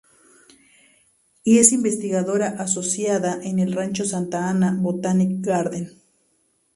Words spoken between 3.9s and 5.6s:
Santa Ana Botanic